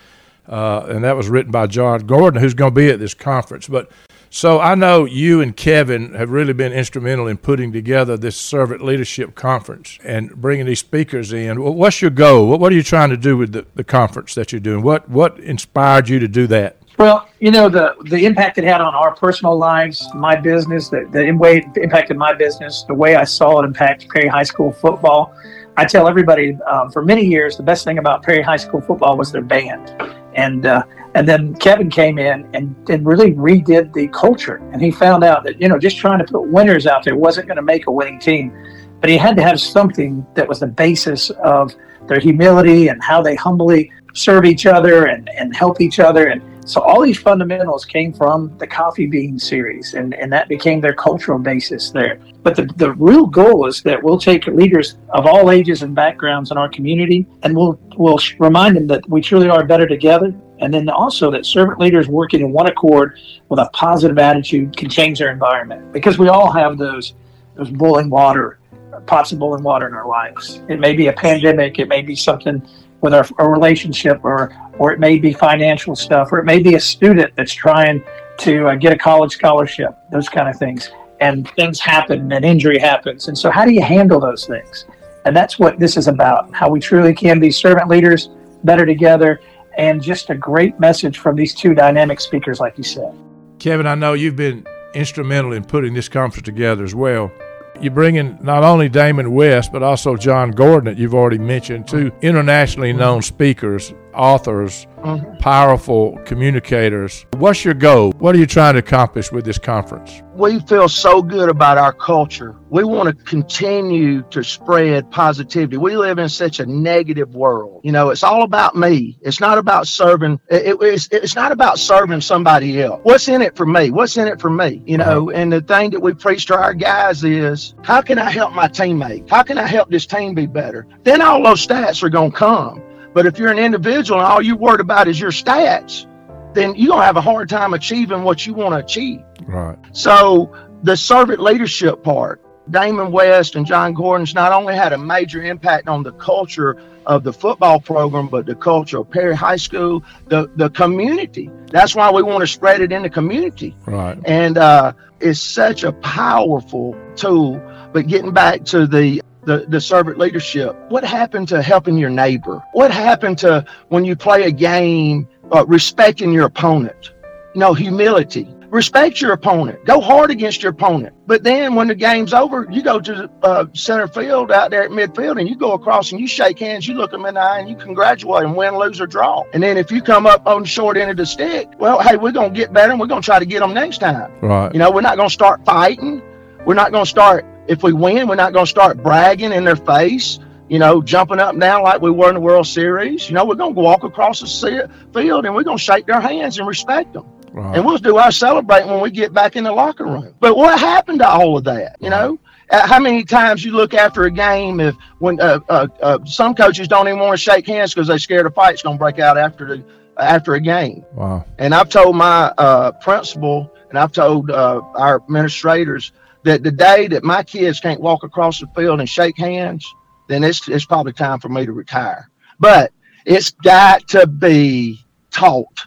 [0.46, 3.68] Uh, and that was written by Jon Gordon, who's going to be at this conference.
[3.68, 3.90] But
[4.30, 8.84] so I know you and Kevin have really been instrumental in putting together this servant
[8.84, 11.62] leadership conference and bringing these speakers in.
[11.62, 12.58] What's your goal?
[12.58, 14.82] What, are you trying to do with the, the conference that you're doing?
[14.82, 16.76] What what inspired you to do that?
[16.98, 21.08] Well, you know the the impact it had on our personal lives, my business, the,
[21.12, 24.72] the way it impacted my business, the way I saw it impact Perry High School
[24.72, 25.32] football.
[25.76, 29.16] I tell everybody um, for many years the best thing about Perry High School football
[29.16, 29.94] was their band,
[30.34, 30.82] and uh,
[31.18, 35.42] and then Kevin came in and, and really redid the culture, and he found out
[35.42, 37.90] that you know just trying to put winners out there wasn't going to make a
[37.90, 38.52] winning team,
[39.00, 41.74] but he had to have something that was the basis of
[42.06, 46.28] their humility and how they humbly serve each other and, and help each other.
[46.28, 50.80] And so all these fundamentals came from the coffee bean series, and, and that became
[50.80, 52.20] their cultural basis there.
[52.44, 56.52] But the, the real goal is that we'll take leaders of all ages and backgrounds
[56.52, 60.72] in our community, and we'll we'll remind them that we truly are better together, and
[60.72, 63.18] then also that servant leaders working in one accord
[63.48, 67.14] with a positive attitude can change their environment because we all have those
[67.54, 68.58] those boiling water
[69.06, 70.60] pots of boiling water in our lives.
[70.68, 72.66] It may be a pandemic, it may be something
[73.00, 76.74] with our, our relationship, or or it may be financial stuff, or it may be
[76.74, 78.02] a student that's trying
[78.38, 80.90] to uh, get a college scholarship, those kind of things.
[81.20, 83.26] And things happen, and injury happens.
[83.26, 84.84] And so, how do you handle those things?
[85.24, 88.30] And that's what this is about how we truly can be servant leaders
[88.62, 89.40] better together,
[89.78, 93.16] and just a great message from these two dynamic speakers, like you said.
[93.58, 97.32] Kevin, I know you've been instrumental in putting this conference together as well
[97.80, 101.86] you bring in not only Damon West, but also Jon Gordon, that you've already mentioned,
[101.86, 105.36] two internationally known speakers, authors, mm-hmm.
[105.38, 107.26] powerful communicators.
[107.36, 108.12] What's your goal?
[108.18, 110.22] What are you trying to accomplish with this conference?
[110.34, 112.54] We feel so good about our culture.
[112.70, 115.78] We want to continue to spread positivity.
[115.78, 117.80] We live in such a negative world.
[117.82, 119.18] You know, it's all about me.
[119.22, 120.38] It's not about serving.
[120.48, 123.00] It, it's, it's not about serving somebody else.
[123.02, 123.90] What's in it for me?
[123.90, 124.80] What's in it for me?
[124.86, 128.30] You know, and the thing that we preach to our guys is, how can I
[128.30, 129.28] help my teammate?
[129.28, 130.86] How can I help this team be better?
[131.02, 132.82] Then all those stats are going to come.
[133.14, 136.06] But if you're an individual and all you're worried about is your stats,
[136.54, 139.22] then you're going to have a hard time achieving what you want to achieve.
[139.44, 139.78] Right.
[139.92, 145.42] So the servant leadership part, Damon West and Jon Gordon's not only had a major
[145.42, 150.04] impact on the culture of the football program, but the culture of Perry High School,
[150.26, 151.50] the, the community.
[151.70, 153.74] That's why we want to spread it in the community.
[153.86, 154.18] Right.
[154.26, 157.62] And uh, it's such a powerful tool.
[157.92, 160.76] But getting back to the the, the servant leadership.
[160.88, 162.62] What happened to helping your neighbor?
[162.72, 167.12] What happened to when you play a game, uh, respecting your opponent?
[167.54, 168.54] You know, humility.
[168.70, 169.82] Respect your opponent.
[169.86, 171.14] Go hard against your opponent.
[171.26, 174.90] But then when the game's over, you go to uh, center field out there at
[174.90, 177.60] midfield and you go across and you shake hands, you look them in the eye
[177.60, 179.44] and you congratulate them, win, lose, or draw.
[179.54, 182.18] And then if you come up on the short end of the stick, well, hey,
[182.18, 184.38] we're going to get better and we're going to try to get them next time.
[184.42, 184.70] Right.
[184.70, 186.20] You know, we're not going to start fighting.
[186.66, 189.64] We're not going to start if we win, we're not going to start bragging in
[189.64, 193.28] their face, you know, jumping up and down like we were in the World Series.
[193.28, 196.20] You know, we're going to walk across the field and we're going to shake their
[196.20, 197.26] hands and respect them.
[197.52, 197.76] Right.
[197.76, 200.34] And we'll do our celebrating when we get back in the locker room.
[200.40, 201.96] But what happened to all of that?
[202.00, 202.20] You right.
[202.20, 202.38] know,
[202.70, 206.54] uh, how many times you look after a game if when uh, uh, uh, some
[206.54, 209.18] coaches don't even want to shake hands because they're scared a fight's going to break
[209.18, 209.84] out after the
[210.18, 211.04] after a game.
[211.14, 211.46] Wow.
[211.58, 216.12] And I've told my uh, principal and I've told uh, our administrators
[216.44, 219.86] that the day that my kids can't walk across the field and shake hands,
[220.28, 222.28] then it's it's probably time for me to retire.
[222.60, 222.92] But
[223.24, 225.86] it's got to be taught.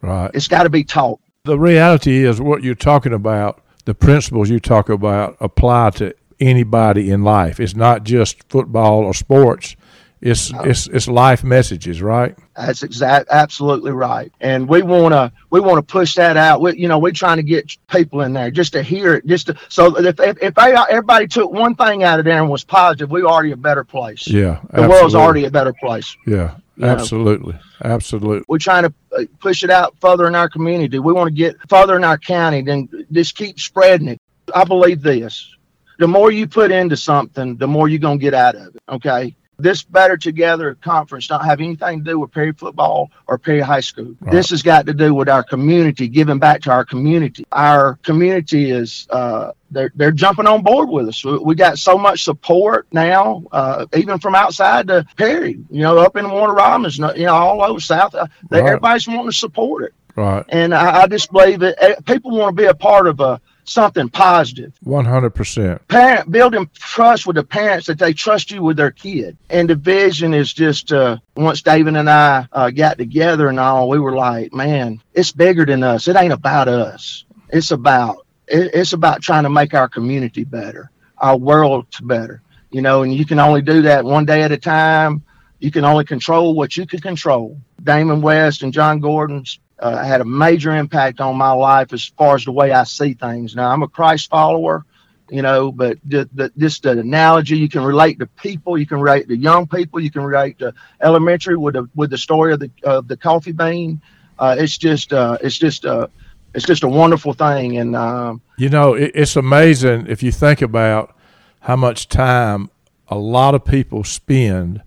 [0.00, 0.30] Right.
[0.34, 1.20] It's got to be taught.
[1.44, 7.10] The reality is what you're talking about, the principles you talk about apply to anybody
[7.10, 7.60] in life.
[7.60, 9.76] It's not just football or sports.
[10.22, 10.60] It's no.
[10.62, 12.38] it's it's life messages, right?
[12.54, 14.32] That's exact, absolutely right.
[14.40, 16.60] And we want to we want to push that out.
[16.60, 19.48] We, you know, we're trying to get people in there just to hear it, just
[19.48, 22.62] to, so if if, if they, everybody took one thing out of there and was
[22.62, 24.28] positive, we're already a better place.
[24.28, 26.16] Yeah, the world's already a better place.
[26.24, 27.60] Yeah, absolutely, know?
[27.82, 28.44] absolutely.
[28.46, 31.00] We're trying to uh, push it out further in our community.
[31.00, 32.62] We want to get further in our county.
[32.62, 34.20] Then just keep spreading it.
[34.54, 35.52] I believe this:
[35.98, 38.82] the more you put into something, the more you're gonna get out of it.
[38.88, 43.60] Okay this Better Together conference don't have anything to do with Perry football or Perry
[43.60, 44.14] High School.
[44.20, 44.32] Right.
[44.32, 47.44] This has got to do with our community, giving back to our community.
[47.52, 51.24] Our community is uh, they're they're jumping on board with us.
[51.24, 55.58] We got so much support now, uh, even from outside the Perry.
[55.70, 58.14] You know, up in Warner Robins, you know, all over South.
[58.14, 58.64] Uh, right.
[58.64, 59.94] Everybody's wanting to support it.
[60.16, 60.44] Right.
[60.48, 63.40] And I, I just believe that eh, people want to be a part of a
[63.64, 64.72] something positive.
[64.84, 65.88] 100%.
[65.88, 69.36] Parent building trust with the parents that they trust you with their kid.
[69.50, 73.88] And the vision is just uh, once David and I uh, got together and all,
[73.88, 76.08] we were like, man, it's bigger than us.
[76.08, 77.24] It ain't about us.
[77.50, 82.42] It's about it, it's about trying to make our community better, our world better.
[82.70, 85.22] You know, and you can only do that one day at a time.
[85.60, 87.60] You can only control what you can control.
[87.82, 92.36] Damon West and Jon Gordon's uh, had a major impact on my life as far
[92.36, 93.56] as the way I see things.
[93.56, 94.86] Now I'm a Christ follower,
[95.28, 99.26] you know, but the, the, the analogy you can relate to people, you can relate
[99.28, 102.70] to young people, you can relate to elementary with the with the story of the
[102.84, 104.00] of the coffee bean.
[104.38, 106.06] Uh, it's just uh, it's just uh,
[106.54, 110.62] it's just a wonderful thing, and um, you know it, it's amazing if you think
[110.62, 111.16] about
[111.60, 112.70] how much time
[113.08, 114.82] a lot of people spend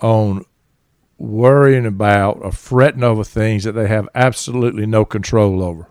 [0.00, 0.44] on
[1.24, 5.88] worrying about or fretting over things that they have absolutely no control over.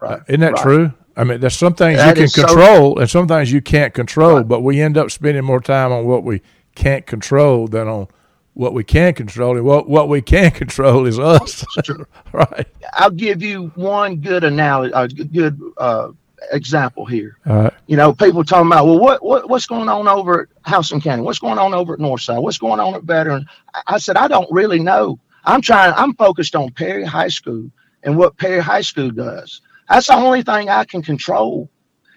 [0.00, 0.20] Right.
[0.20, 0.62] Uh, isn't that right.
[0.62, 0.92] true?
[1.16, 3.92] I mean, there's some things that you can control so, and some things you can't
[3.92, 4.48] control, right.
[4.48, 6.40] but we end up spending more time on what we
[6.74, 8.08] can't control than on
[8.54, 9.56] what we can control.
[9.56, 11.64] And what, what we can control is us.
[12.32, 12.66] right.
[12.94, 16.08] I'll give you one good analogy, a good uh,
[16.52, 17.38] example here.
[17.44, 17.72] Right.
[17.86, 21.22] You know, people talking about, well, what, what what's going on over at Houston County?
[21.22, 22.42] What's going on over at Northside?
[22.42, 23.46] What's going on at Veteran?
[23.86, 25.18] I said, I don't really know.
[25.44, 25.92] I'm trying.
[25.94, 27.70] I'm focused on Perry High School
[28.02, 29.60] and what Perry High School does.
[29.88, 31.70] That's the only thing I can control.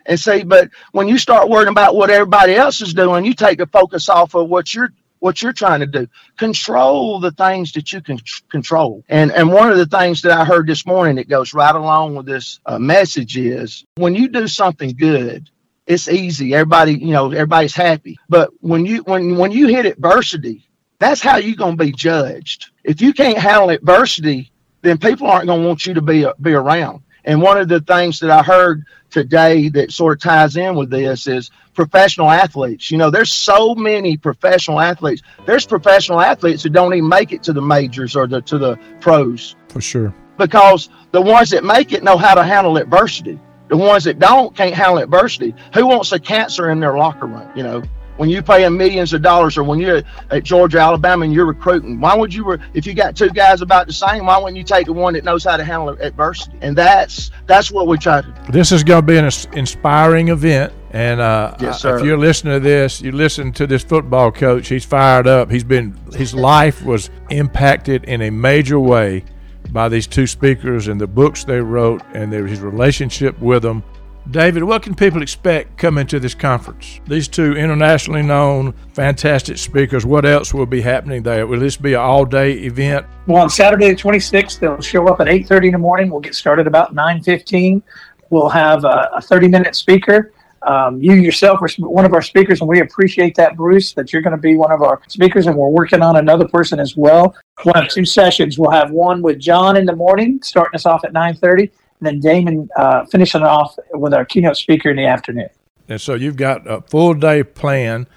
[0.06, 3.58] And say, but when you start worrying about what everybody else is doing, you take
[3.58, 4.92] the focus off of what you're
[5.24, 6.06] what you're trying to do.
[6.38, 8.20] Control the things that you can
[8.52, 9.06] control.
[9.08, 12.16] And and one of the things that I heard this morning that goes right along
[12.16, 15.50] with this uh, message is when you do something good,
[15.88, 16.54] it's easy.
[16.54, 18.20] Everybody, you know, everybody's happy.
[18.28, 20.68] But when you when when you hit adversity,
[21.00, 22.72] that's how you're going to be judged.
[22.84, 26.52] If you can't handle adversity, then people aren't going to want you to be be
[26.52, 27.02] around.
[27.26, 30.90] And one of the things that I heard today that sort of ties in with
[30.90, 32.92] this is professional athletes.
[32.92, 35.22] You know, there's so many professional athletes.
[35.46, 38.78] There's professional athletes who don't even make it to the majors or the, to the
[39.00, 39.56] pros.
[39.70, 40.14] For sure.
[40.38, 43.40] Because the ones that make it know how to handle adversity.
[43.70, 45.56] The ones that don't can't handle adversity.
[45.74, 47.50] Who wants a cancer in their locker room?
[47.56, 47.84] You know,
[48.18, 52.00] when you're paying millions of dollars or when you're at Georgia, Alabama, and you're recruiting,
[52.00, 54.86] why would you, if you got two guys about the same, why wouldn't you take
[54.86, 56.58] the one that knows how to handle adversity?
[56.62, 58.52] And that's that's what we try to do.
[58.52, 60.74] This is going to be an inspiring event.
[60.92, 64.68] And uh, yes, if you're listening to this, you listen to this football coach.
[64.68, 65.50] He's fired up.
[65.50, 69.26] He's been his life was impacted in a major way
[69.72, 73.84] by these two speakers and the books they wrote and their, his relationship with them
[74.32, 77.02] David, what can people expect coming to this conference?
[77.08, 80.06] These two internationally known, fantastic speakers.
[80.06, 81.46] What else will be happening there?
[81.46, 83.06] Will this be an all-day event?
[83.28, 86.10] Well, on Saturday the 26th, they'll show up at 8:30 in the morning.
[86.10, 87.84] We'll get started about 9:15.
[88.30, 90.32] We'll have a 30-minute speaker.
[90.62, 94.22] Um, you yourself are one of our speakers, and we appreciate that, Bruce, that you're
[94.22, 97.36] going to be one of our speakers, and we're working on another person as well.
[97.66, 98.58] We'll have two sessions.
[98.58, 101.70] We'll have one with Jon in the morning, starting us off at 9:30
[102.06, 105.50] and then Damon uh, finishing off with our keynote speaker in the afternoon.
[105.88, 108.08] And so you've got a full day plan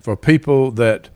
[0.00, 1.10] for people that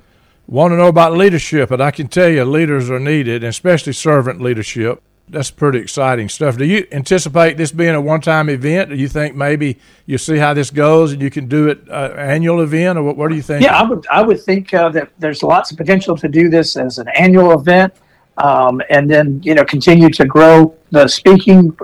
[0.47, 1.71] want to know about leadership.
[1.71, 5.03] And I can tell you, leaders are needed, especially servant leadership.
[5.29, 6.57] That's pretty exciting stuff.
[6.57, 8.91] Do you anticipate this being a one-time event?
[8.91, 12.15] Do you think maybe you see how this goes and you can do it uh,
[12.17, 13.63] annual event, or what, what, do you think?
[13.63, 14.05] Yeah, I would.
[14.11, 17.53] I would think uh, that there's lots of potential to do this as an annual
[17.53, 17.95] event,
[18.39, 21.77] um, and then you know continue to grow the speaking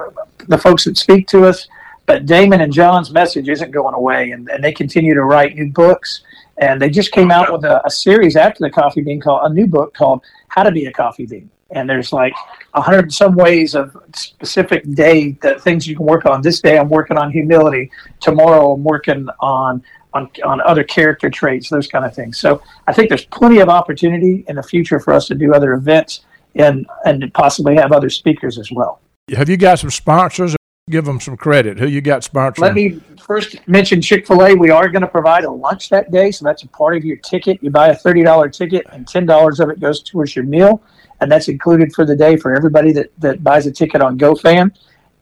[0.49, 1.69] the folks that speak to us.
[2.07, 5.73] But Damon and Jon's message isn't going away, and, and they continue to write new
[5.73, 6.23] books.
[6.59, 9.53] And they just came out with a, a series after the coffee bean called a
[9.53, 11.51] new book called How to Be a Coffee Bean.
[11.71, 12.33] And there's like
[12.75, 16.41] a hundred some ways of specific day that things you can work on.
[16.41, 17.91] This day I'm working on humility.
[18.21, 19.83] Tomorrow I'm working on
[20.15, 22.39] on, on other character traits, those kind of things.
[22.39, 25.75] So I think there's plenty of opportunity in the future for us to do other
[25.75, 29.01] events and and possibly have other speakers as well.
[29.35, 30.55] Have you got some sponsors?
[30.89, 31.81] Give them some credit.
[31.81, 32.61] Who you got sponsoring?
[32.61, 34.55] Let me first mention Chick-fil-A.
[34.55, 36.31] We are going to provide a lunch that day.
[36.31, 37.61] So that's a part of your ticket.
[37.61, 40.81] You buy a $30 ticket, and $10 of it goes towards your meal.
[41.21, 44.71] And that's included for the day for everybody that, that buys a ticket on GoFan.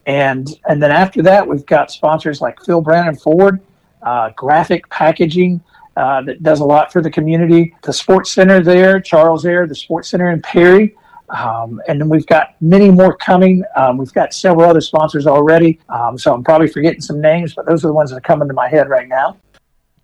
[0.05, 3.63] And, and then after that, we've got sponsors like Phil Brannen Ford,
[4.03, 5.63] uh, Graphic Packaging.
[5.97, 7.75] Uh, that does a lot for the community.
[7.83, 10.95] The Sports Center there, Charles Air, the Sports Center in Perry,
[11.35, 13.65] um, and then we've got many more coming.
[13.77, 15.81] Um, we've got several other sponsors already.
[15.89, 18.47] Um, so I'm probably forgetting some names, but those are the ones that are coming
[18.49, 19.37] to my head right now.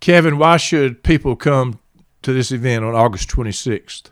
[0.01, 1.79] Kevin, why should people come
[2.23, 4.09] to this event on August 26th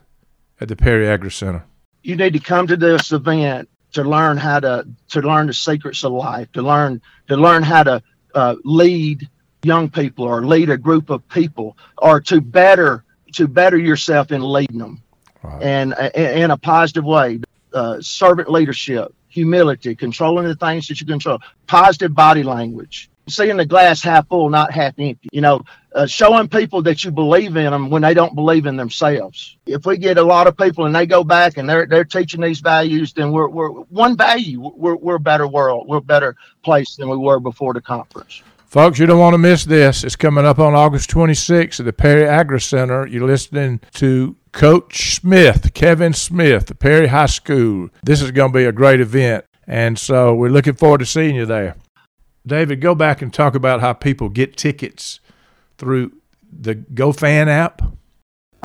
[0.61, 1.63] at the Perry Agricenter?
[2.03, 6.03] You need to come to this event to learn how to to learn the secrets
[6.03, 8.01] of life, to learn to learn how to
[8.33, 9.27] uh, lead
[9.63, 13.03] young people or lead a group of people, or to better
[13.33, 15.01] to better yourself in leading them
[15.43, 15.61] right.
[15.61, 17.39] and in a positive way.
[17.71, 21.37] Uh, servant leadership, humility, controlling the things that you control,
[21.67, 25.29] positive body language, seeing the glass half full, not half empty.
[25.31, 25.61] You know,
[25.93, 29.57] uh, showing people that you believe in them when they don't believe in themselves.
[29.65, 32.41] If we get a lot of people and they go back and they're they're teaching
[32.41, 34.61] these values, then we're we're one value.
[34.75, 35.87] We're we're a better world.
[35.87, 38.43] We're a better place than we were before the conference.
[38.65, 40.03] Folks, you don't want to miss this.
[40.03, 43.11] It's coming up on August 26th at the Perry Agricenter.
[43.11, 47.89] You're listening to Coach Smith, Kevin Smith, Perry High School.
[48.03, 49.45] This is going to be a great event.
[49.67, 51.75] And so we're looking forward to seeing you there.
[52.45, 55.19] David, go back and talk about how people get tickets
[55.77, 56.13] through
[56.51, 57.81] the GoFan app.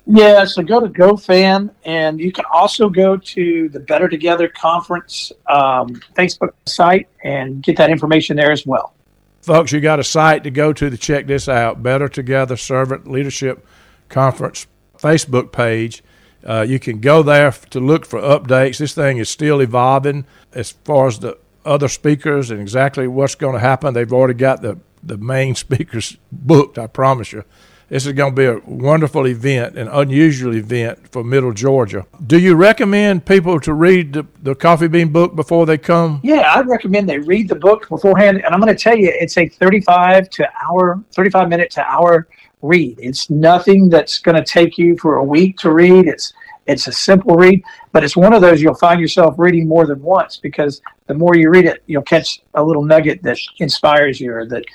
[0.07, 5.31] Yeah, so go to GoFan, and you can also go to the Better Together Conference
[5.47, 8.93] um, Facebook site and get that information there as well.
[9.41, 13.07] Folks, you got a site to go to to check this out Better Together Servant
[13.07, 13.65] Leadership
[14.09, 14.67] Conference
[15.05, 16.03] Facebook page.
[16.43, 18.77] Uh, you can go there to look for updates.
[18.79, 23.53] This thing is still evolving as far as the other speakers and exactly what's going
[23.53, 23.93] to happen.
[23.93, 27.43] They've already got the, the main speakers booked, I promise you.
[27.87, 32.07] This is going to be a wonderful event, an unusual event for Middle Georgia.
[32.25, 36.19] Do you recommend people to read the, the Coffee Bean book before they come?
[36.23, 38.37] Yeah, I recommend they read the book beforehand.
[38.43, 42.27] And I'm going to tell you, it's a 35 to hour, 35 minute to hour
[42.65, 42.99] read.
[43.01, 46.07] It's nothing that's going to take you for a week to read.
[46.07, 46.33] It's
[46.67, 50.01] it's a simple read, but it's one of those you'll find yourself reading more than
[50.01, 54.33] once because the more you read it, you'll catch a little nugget that inspires you
[54.33, 54.65] or that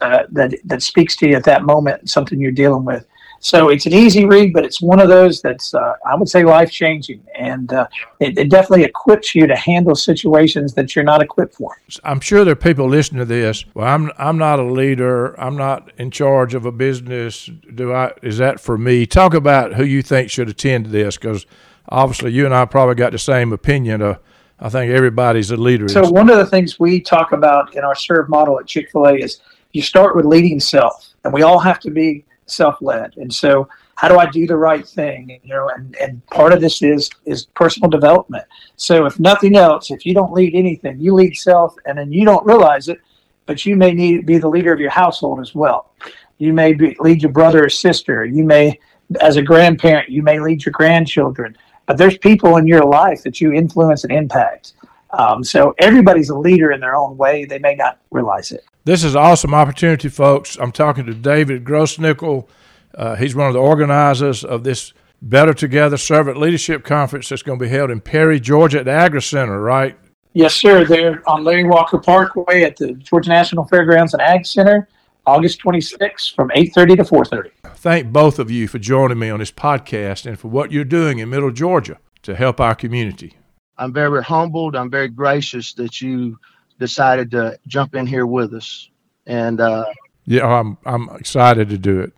[0.00, 3.06] uh, that that speaks to you at that moment, something you're dealing with.
[3.40, 6.44] So it's an easy read, but it's one of those that's uh, I would say
[6.44, 7.86] life changing, and uh,
[8.18, 11.76] it, it, definitely equips you to handle situations that you're not equipped for.
[12.02, 13.64] I'm sure there are people listening to this.
[13.74, 15.38] Well, I'm I'm not a leader.
[15.40, 17.50] I'm not in charge of a business.
[17.74, 18.12] Do I?
[18.22, 19.06] Is that for me?
[19.06, 21.46] Talk about who you think should attend this, because
[21.88, 24.02] obviously you and I probably got the same opinion.
[24.02, 24.18] Of,
[24.58, 25.88] I think everybody's a leader.
[25.88, 29.40] So one of the things we talk about in our serve model at Chick-fil-A is
[29.72, 33.16] you start with leading self, and we all have to be self-led.
[33.16, 35.40] And so, how do I do the right thing?
[35.42, 38.44] You know, and, and part of this is is personal development.
[38.76, 42.24] So, if nothing else, if you don't lead anything, you lead self, and then you
[42.24, 43.00] don't realize it,
[43.46, 45.92] but you may need to be the leader of your household as well.
[46.38, 48.24] You may be, lead your brother or sister.
[48.24, 48.78] You may,
[49.20, 51.56] as a grandparent, you may lead your grandchildren.
[51.86, 54.74] But there's people in your life that you influence and impact.
[55.10, 57.44] Um, so everybody's a leader in their own way.
[57.44, 58.64] They may not realize it.
[58.84, 60.56] This is an awesome opportunity, folks.
[60.56, 62.48] I'm talking to David Grossnickle.
[62.94, 64.92] Uh, he's one of the organizers of this
[65.22, 68.90] Better Together Servant Leadership Conference that's going to be held in Perry, Georgia at the
[68.90, 69.96] Agricenter, right?
[70.34, 70.84] Yes, sir.
[70.84, 74.88] They're on Larry Walker Parkway at the Georgia National Fairgrounds and Ag Center,
[75.24, 77.50] August 26th from 8.30 to 4.30.
[77.76, 81.18] Thank both of you for joining me on this podcast and for what you're doing
[81.18, 83.36] in Middle Georgia to help our community.
[83.78, 84.76] I'm very humbled.
[84.76, 86.38] I'm very gracious that you–
[86.78, 88.88] decided to jump in here with us.
[89.26, 89.86] And uh,
[90.24, 92.12] yeah, I'm I'm excited to do it.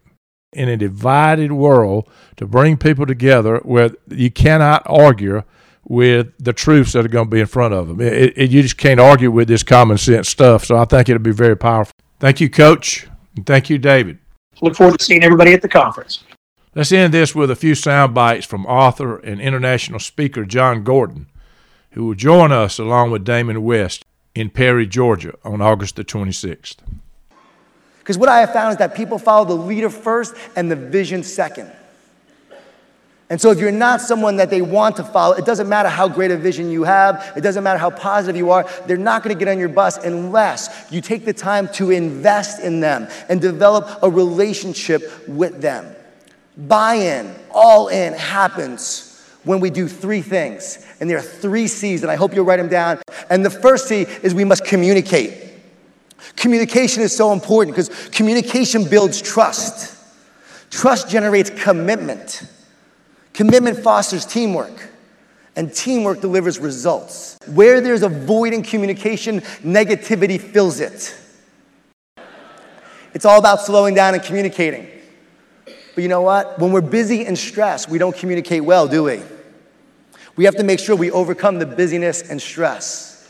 [0.52, 5.42] In a divided world, to bring people together where you cannot argue
[5.84, 8.00] with the truths that are going to be in front of them.
[8.00, 10.64] It, it, you just can't argue with this common sense stuff.
[10.64, 11.92] So I think it'll be very powerful.
[12.18, 13.06] Thank you, Coach.
[13.36, 14.18] And thank you, David.
[14.60, 16.24] Look forward to seeing everybody at the conference.
[16.74, 21.26] Let's end this with a few sound bites from author and international speaker Jon Gordon,
[21.98, 26.76] who will join us along with Damon West in Perry, Georgia on August the 26th.
[27.98, 31.24] Because what I have found is that people follow the leader first and the vision
[31.24, 31.72] second.
[33.28, 36.06] And so, if you're not someone that they want to follow, it doesn't matter how
[36.06, 39.36] great a vision you have, it doesn't matter how positive you are, they're not going
[39.36, 43.40] to get on your bus unless you take the time to invest in them and
[43.40, 45.96] develop a relationship with them.
[46.56, 49.07] Buy in, all in happens
[49.44, 50.84] when we do three things.
[51.00, 53.00] And there are three C's, and I hope you'll write them down.
[53.30, 55.44] And the first C is we must communicate.
[56.36, 59.96] Communication is so important because communication builds trust.
[60.70, 62.42] Trust generates commitment.
[63.32, 64.90] Commitment fosters teamwork,
[65.54, 67.38] and teamwork delivers results.
[67.46, 71.16] Where there's a void in communication, negativity fills it.
[73.14, 74.88] It's all about slowing down and communicating.
[75.98, 76.60] But you know what?
[76.60, 79.20] When we're busy and stressed, we don't communicate well, do we?
[80.36, 83.28] We have to make sure we overcome the busyness and stress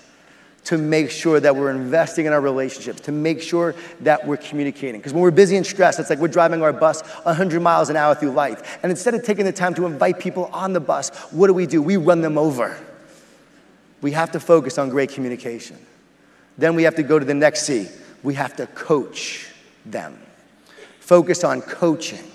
[0.65, 5.01] to make sure that we're investing in our relationships, to make sure that we're communicating.
[5.01, 7.97] Because when we're busy and stressed, it's like we're driving our bus 100 miles an
[7.97, 8.79] hour through life.
[8.83, 11.65] And instead of taking the time to invite people on the bus, what do we
[11.65, 11.81] do?
[11.81, 12.79] We run them over.
[14.03, 15.79] We have to focus on great communication.
[16.59, 17.89] Then we have to go to the next C.
[18.23, 19.49] We have to coach
[19.87, 20.19] them.
[21.01, 22.31] Focus on coaching.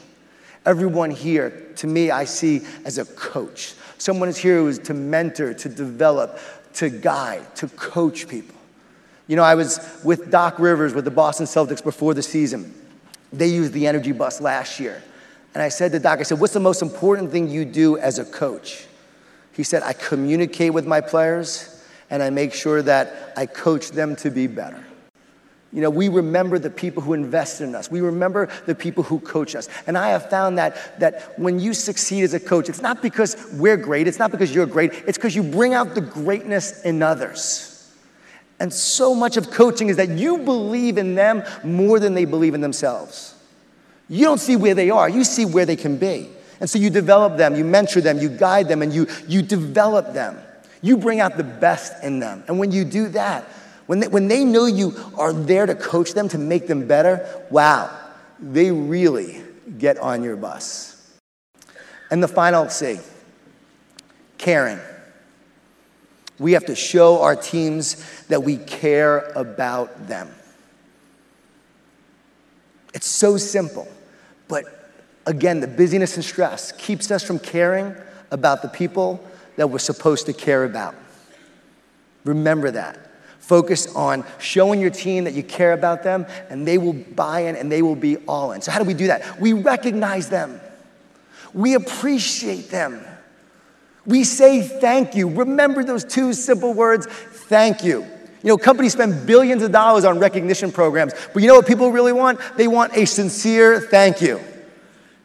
[0.66, 3.74] Everyone here, to me, I see as a coach.
[3.97, 6.39] Someone is here who is to mentor, to develop,
[6.76, 8.55] to guide, to coach people.
[9.28, 12.74] You know, I was with Doc Rivers with the Boston Celtics before the season.
[13.32, 15.01] They used the energy bus last year.
[15.53, 18.20] And I said to Doc, I said, What's the most important thing you do as
[18.20, 18.86] a coach?
[19.53, 24.16] He said, I communicate with my players and I make sure that I coach them
[24.18, 24.84] to be better.
[25.74, 27.89] You know, we remember the people who invested in us.
[27.89, 29.67] We remember the people who coach us.
[29.88, 33.51] And I have found that, that when you succeed as a coach, it's not because
[33.53, 37.01] we're great, it's not because you're great, it's because you bring out the greatness in
[37.01, 37.91] others.
[38.59, 42.53] And so much of coaching is that you believe in them more than they believe
[42.53, 43.34] in themselves.
[44.07, 46.30] You don't see where they are, you see where they can be.
[46.59, 50.13] And so you develop them, you mentor them, you guide them, and you, you develop
[50.13, 50.38] them.
[50.84, 52.43] You bring out the best in them.
[52.47, 53.47] And when you do that,
[53.86, 57.27] when they, when they know you are there to coach them, to make them better,
[57.49, 57.95] wow,
[58.39, 59.41] they really
[59.77, 61.19] get on your bus.
[62.09, 62.99] And the final C
[64.38, 64.79] caring.
[66.39, 70.29] We have to show our teams that we care about them.
[72.93, 73.88] It's so simple,
[74.47, 74.65] but
[75.25, 77.95] again, the busyness and stress keeps us from caring
[78.31, 79.23] about the people
[79.55, 80.95] that we're supposed to care about.
[82.25, 83.12] Remember that.
[83.44, 87.58] Focus on showing your team that you care about them, and they will buy in
[87.58, 88.62] and they will be all in.
[88.62, 89.38] So, how do we do that?
[89.38, 90.62] We recognize them,
[91.54, 93.04] we appreciate them,
[94.06, 95.28] we say thank you.
[95.28, 98.04] Remember those two simple words thank you.
[98.44, 101.91] You know, companies spend billions of dollars on recognition programs, but you know what people
[101.91, 102.39] really want?
[102.56, 104.39] They want a sincere thank you.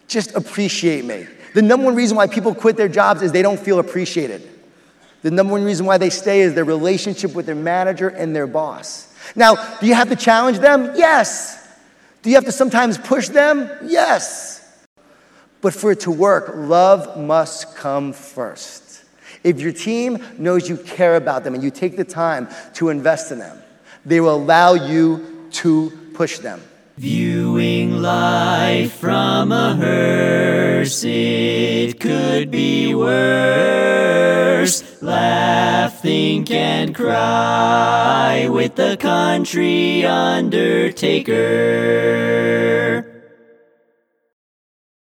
[0.08, 1.28] Just appreciate me.
[1.54, 4.57] The number one reason why people quit their jobs is they don't feel appreciated.
[5.22, 8.46] The number one reason why they stay is their relationship with their manager and their
[8.46, 9.12] boss.
[9.34, 10.92] Now, do you have to challenge them?
[10.94, 11.66] Yes.
[12.22, 13.70] Do you have to sometimes push them?
[13.84, 14.86] Yes.
[15.60, 19.04] But for it to work, love must come first.
[19.42, 23.32] If your team knows you care about them and you take the time to invest
[23.32, 23.60] in them,
[24.04, 26.62] they will allow you to push them.
[26.98, 34.82] Viewing life from a hearse, it could be worse.
[35.00, 41.38] Laugh, think, and cry with the country undertaker.